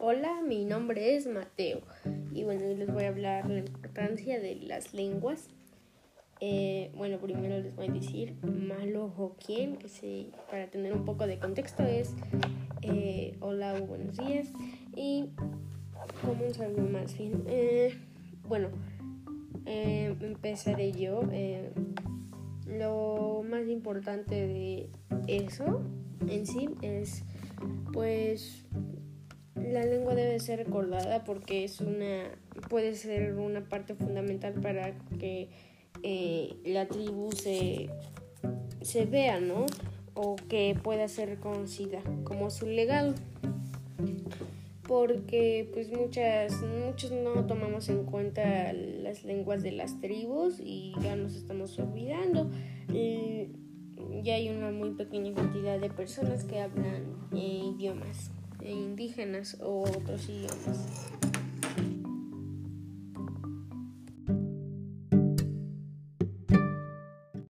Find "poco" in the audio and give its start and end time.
11.04-11.26